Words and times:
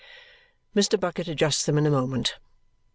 Mr. 0.75 0.99
Bucket 0.99 1.27
adjusts 1.27 1.63
them 1.67 1.77
in 1.77 1.85
a 1.85 1.91
moment. 1.91 2.39